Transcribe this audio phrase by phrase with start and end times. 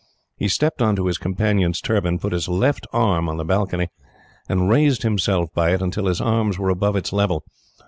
[0.35, 3.89] He stepped on to his companion's turban, put his left arm on the balcony,
[4.49, 7.43] and raised himself by it, until his arms were above its level.